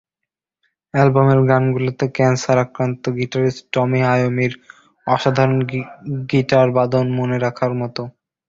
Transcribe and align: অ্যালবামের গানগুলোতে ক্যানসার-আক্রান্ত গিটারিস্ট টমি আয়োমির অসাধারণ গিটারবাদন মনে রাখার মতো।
অ্যালবামের 0.93 1.39
গানগুলোতে 1.49 2.05
ক্যানসার-আক্রান্ত 2.15 3.03
গিটারিস্ট 3.17 3.61
টমি 3.73 4.01
আয়োমির 4.13 4.53
অসাধারণ 5.07 5.59
গিটারবাদন 6.31 7.05
মনে 7.19 7.37
রাখার 7.39 7.71
মতো। 7.81 8.01